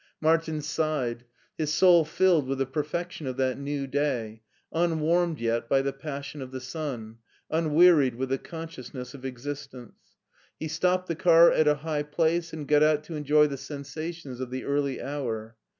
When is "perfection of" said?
2.65-3.37